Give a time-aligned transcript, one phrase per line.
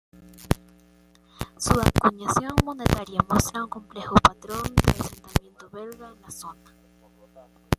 [1.59, 6.75] Su acuñación monetaria muestra un complejo patrón de asentamiento belga en la zona.